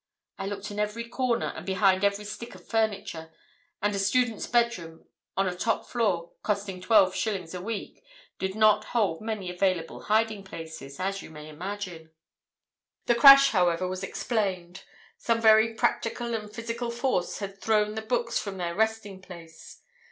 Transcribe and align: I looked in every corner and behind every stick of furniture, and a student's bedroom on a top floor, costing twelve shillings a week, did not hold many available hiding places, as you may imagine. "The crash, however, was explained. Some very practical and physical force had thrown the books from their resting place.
I 0.39 0.47
looked 0.47 0.71
in 0.71 0.79
every 0.79 1.07
corner 1.07 1.53
and 1.55 1.63
behind 1.63 2.03
every 2.03 2.25
stick 2.25 2.55
of 2.55 2.67
furniture, 2.67 3.31
and 3.83 3.93
a 3.93 3.99
student's 3.99 4.47
bedroom 4.47 5.05
on 5.37 5.47
a 5.47 5.55
top 5.55 5.85
floor, 5.85 6.31
costing 6.41 6.81
twelve 6.81 7.13
shillings 7.13 7.53
a 7.53 7.61
week, 7.61 8.03
did 8.39 8.55
not 8.55 8.83
hold 8.95 9.21
many 9.21 9.51
available 9.51 10.01
hiding 10.05 10.43
places, 10.43 10.99
as 10.99 11.21
you 11.21 11.29
may 11.29 11.47
imagine. 11.49 12.09
"The 13.05 13.13
crash, 13.13 13.51
however, 13.51 13.87
was 13.87 14.01
explained. 14.01 14.85
Some 15.19 15.39
very 15.39 15.75
practical 15.75 16.33
and 16.33 16.51
physical 16.51 16.89
force 16.89 17.37
had 17.37 17.61
thrown 17.61 17.93
the 17.93 18.01
books 18.01 18.39
from 18.39 18.57
their 18.57 18.73
resting 18.73 19.21
place. 19.21 19.83